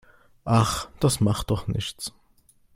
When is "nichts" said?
1.67-2.11